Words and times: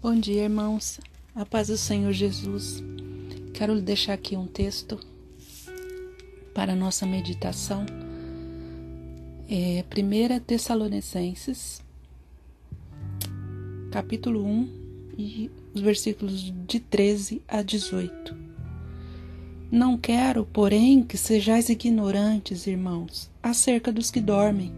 Bom 0.00 0.14
dia, 0.14 0.44
irmãos. 0.44 1.00
A 1.34 1.44
paz 1.44 1.66
do 1.66 1.76
Senhor 1.76 2.12
Jesus. 2.12 2.80
Quero 3.52 3.80
deixar 3.82 4.12
aqui 4.12 4.36
um 4.36 4.46
texto 4.46 4.96
para 6.54 6.76
nossa 6.76 7.04
meditação. 7.04 7.84
É 9.50 9.82
1 9.82 10.38
Tessalonicenses, 10.44 11.82
capítulo 13.90 14.46
1, 14.46 14.68
e 15.18 15.50
os 15.74 15.80
versículos 15.80 16.54
de 16.64 16.78
13 16.78 17.42
a 17.48 17.60
18. 17.60 18.36
Não 19.68 19.98
quero, 19.98 20.46
porém, 20.46 21.02
que 21.02 21.16
sejais 21.16 21.68
ignorantes, 21.68 22.68
irmãos, 22.68 23.28
acerca 23.42 23.90
dos 23.90 24.12
que 24.12 24.20
dormem, 24.20 24.72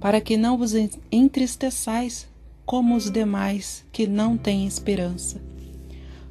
para 0.00 0.20
que 0.20 0.36
não 0.36 0.58
vos 0.58 0.72
entristeçais 1.12 2.28
como 2.70 2.94
os 2.94 3.10
demais 3.10 3.84
que 3.90 4.06
não 4.06 4.36
têm 4.36 4.64
esperança. 4.64 5.42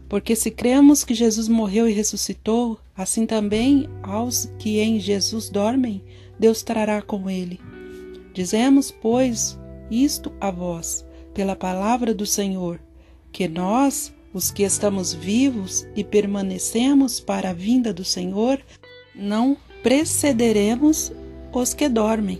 Porque 0.07 0.38
se 0.38 0.49
cremos 0.49 1.03
que 1.03 1.13
Jesus 1.13 1.49
morreu 1.49 1.85
e 1.85 1.91
ressuscitou, 1.91 2.79
assim 2.95 3.25
também 3.25 3.89
aos 4.02 4.49
que 4.57 4.79
em 4.79 5.02
Jesus 5.02 5.49
dormem, 5.49 6.02
Deus 6.39 6.63
trará 6.63 7.02
com 7.02 7.29
ele. 7.29 7.59
Dizemos, 8.34 8.89
pois, 8.89 9.59
isto 9.91 10.31
a 10.39 10.49
vós, 10.49 11.05
pela 11.34 11.57
palavra 11.57 12.13
do 12.13 12.25
Senhor, 12.25 12.79
que 13.34 13.45
nós, 13.45 14.13
os 14.34 14.49
que 14.49 14.63
estamos 14.63 15.13
vivos 15.13 15.85
e 15.93 16.05
permanecemos 16.05 17.20
para 17.20 17.49
a 17.49 17.53
vinda 17.53 17.91
do 17.91 18.05
Senhor, 18.05 18.62
não 19.13 19.57
precederemos 19.84 21.12
os 21.51 21.73
que 21.73 21.90
dormem. 21.90 22.40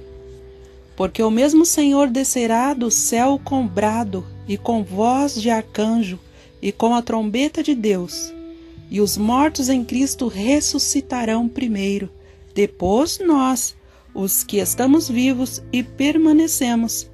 Porque 1.00 1.24
o 1.24 1.32
mesmo 1.32 1.66
Senhor 1.66 2.10
descerá 2.10 2.74
do 2.74 2.92
céu 2.92 3.40
com 3.42 3.66
brado 3.66 4.22
e 4.46 4.58
com 4.58 4.84
voz 4.84 5.34
de 5.42 5.50
arcanjo 5.50 6.20
e 6.62 6.74
com 6.74 6.94
a 6.94 7.02
trombeta 7.02 7.64
de 7.64 7.74
Deus, 7.74 8.34
e 8.92 9.00
os 9.00 9.18
mortos 9.18 9.70
em 9.70 9.86
Cristo 9.86 10.28
ressuscitarão 10.28 11.48
primeiro, 11.48 12.10
depois 12.54 13.18
nós, 13.18 13.78
os 14.14 14.44
que 14.44 14.58
estamos 14.58 15.08
vivos 15.08 15.64
e 15.72 15.84
permanecemos. 15.84 17.10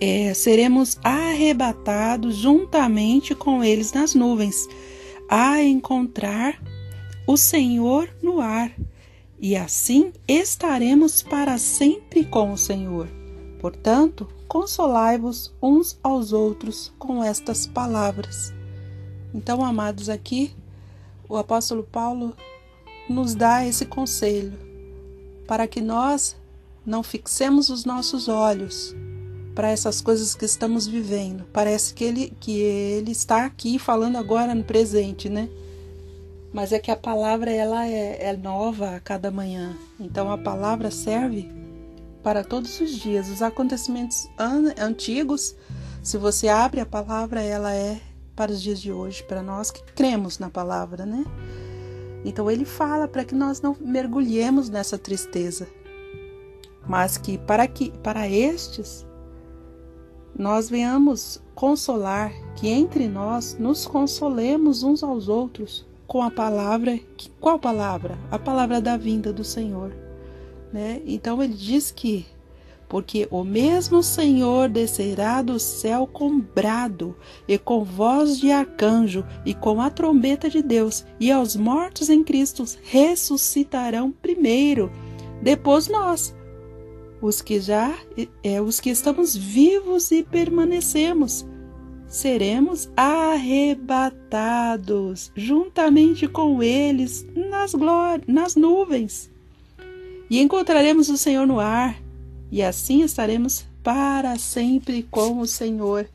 É, 0.00 0.32
seremos 0.34 0.96
arrebatados 1.02 2.36
juntamente 2.36 3.34
com 3.34 3.64
eles 3.64 3.92
nas 3.92 4.14
nuvens, 4.14 4.68
a 5.28 5.60
encontrar 5.60 6.62
o 7.26 7.36
Senhor 7.36 8.08
no 8.22 8.40
ar 8.40 8.72
e 9.42 9.56
assim 9.56 10.12
estaremos 10.28 11.20
para 11.20 11.58
sempre 11.58 12.24
com 12.24 12.52
o 12.52 12.56
Senhor. 12.56 13.08
Portanto, 13.60 14.28
consolai-vos 14.46 15.52
uns 15.60 15.98
aos 16.00 16.32
outros 16.32 16.92
com 16.96 17.24
estas 17.24 17.66
palavras. 17.66 18.54
Então, 19.34 19.64
amados, 19.64 20.08
aqui 20.08 20.54
o 21.28 21.36
apóstolo 21.36 21.82
Paulo 21.82 22.36
nos 23.08 23.34
dá 23.34 23.66
esse 23.66 23.84
conselho 23.84 24.56
para 25.44 25.66
que 25.66 25.80
nós 25.80 26.36
não 26.86 27.02
fixemos 27.02 27.68
os 27.68 27.84
nossos 27.84 28.28
olhos 28.28 28.94
para 29.56 29.70
essas 29.70 30.00
coisas 30.00 30.36
que 30.36 30.44
estamos 30.44 30.86
vivendo. 30.86 31.44
Parece 31.52 31.94
que 31.94 32.04
ele, 32.04 32.32
que 32.38 32.60
ele 32.60 33.10
está 33.10 33.44
aqui 33.44 33.76
falando 33.76 34.16
agora 34.16 34.54
no 34.54 34.62
presente, 34.62 35.28
né? 35.28 35.48
Mas 36.52 36.72
é 36.72 36.78
que 36.78 36.90
a 36.90 36.96
palavra 36.96 37.50
ela 37.50 37.86
é, 37.86 38.28
é 38.28 38.36
nova 38.36 38.96
a 38.96 39.00
cada 39.00 39.30
manhã. 39.30 39.74
Então 39.98 40.30
a 40.30 40.36
palavra 40.36 40.90
serve 40.90 41.50
para 42.22 42.44
todos 42.44 42.78
os 42.80 42.90
dias. 42.90 43.28
Os 43.28 43.40
acontecimentos 43.40 44.28
an 44.38 44.74
antigos, 44.78 45.56
se 46.02 46.18
você 46.18 46.48
abre 46.48 46.80
a 46.80 46.86
palavra, 46.86 47.40
ela 47.40 47.74
é 47.74 48.00
para 48.36 48.52
os 48.52 48.60
dias 48.60 48.80
de 48.80 48.92
hoje, 48.92 49.22
para 49.22 49.42
nós 49.42 49.70
que 49.70 49.82
cremos 49.94 50.38
na 50.38 50.50
palavra, 50.50 51.06
né? 51.06 51.24
Então 52.24 52.50
ele 52.50 52.64
fala 52.64 53.08
para 53.08 53.24
que 53.24 53.34
nós 53.34 53.60
não 53.60 53.76
mergulhemos 53.80 54.68
nessa 54.68 54.98
tristeza, 54.98 55.66
mas 56.86 57.16
que 57.16 57.38
para 57.38 57.66
que 57.66 57.90
para 57.98 58.28
estes 58.28 59.06
nós 60.38 60.70
venhamos 60.70 61.42
consolar, 61.54 62.32
que 62.56 62.68
entre 62.68 63.08
nós 63.08 63.56
nos 63.58 63.86
consolemos 63.86 64.82
uns 64.82 65.02
aos 65.02 65.28
outros 65.28 65.86
com 66.12 66.20
a 66.20 66.30
palavra, 66.30 67.00
qual 67.40 67.58
palavra? 67.58 68.18
A 68.30 68.38
palavra 68.38 68.82
da 68.82 68.98
vinda 68.98 69.32
do 69.32 69.42
Senhor, 69.42 69.96
né? 70.70 71.00
Então 71.06 71.42
ele 71.42 71.54
diz 71.54 71.90
que 71.90 72.26
porque 72.86 73.26
o 73.30 73.42
mesmo 73.42 74.02
Senhor 74.02 74.68
descerá 74.68 75.40
do 75.40 75.58
céu 75.58 76.06
com 76.06 76.38
brado 76.38 77.16
e 77.48 77.56
com 77.56 77.82
voz 77.82 78.38
de 78.38 78.50
arcanjo 78.50 79.24
e 79.46 79.54
com 79.54 79.80
a 79.80 79.88
trombeta 79.88 80.50
de 80.50 80.60
Deus, 80.60 81.02
e 81.18 81.32
aos 81.32 81.56
mortos 81.56 82.10
em 82.10 82.22
Cristo 82.22 82.62
ressuscitarão 82.82 84.12
primeiro, 84.12 84.92
depois 85.40 85.88
nós, 85.88 86.34
os 87.22 87.40
que 87.40 87.58
já 87.58 87.90
é 88.44 88.60
os 88.60 88.80
que 88.80 88.90
estamos 88.90 89.34
vivos 89.34 90.10
e 90.10 90.22
permanecemos 90.22 91.46
seremos 92.12 92.88
arrebatados 92.94 94.12
juntamente 95.34 96.28
com 96.28 96.62
eles 96.62 97.26
nas, 97.34 97.72
nas 98.26 98.54
nuvens 98.54 99.32
e 100.28 100.38
encontraremos 100.38 101.08
o 101.08 101.16
Senhor 101.16 101.46
no 101.46 101.58
ar 101.58 101.98
e 102.50 102.62
assim 102.62 103.02
estaremos 103.02 103.64
para 103.82 104.38
sempre 104.38 105.02
com 105.04 105.38
o 105.38 105.46
Senhor. 105.46 106.06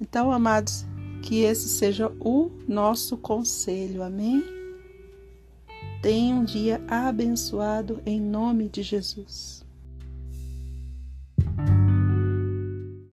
Então, 0.00 0.32
amados, 0.32 0.84
que 1.22 1.42
esse 1.42 1.68
seja 1.68 2.12
o 2.18 2.50
nosso 2.66 3.16
conselho. 3.16 4.02
Amém? 4.02 4.42
Tenha 6.02 6.34
um 6.34 6.44
dia 6.44 6.82
abençoado 6.88 8.02
em 8.04 8.20
nome 8.20 8.68
de 8.68 8.82
Jesus. 8.82 9.63